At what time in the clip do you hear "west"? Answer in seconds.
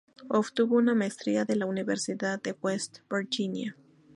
2.59-3.01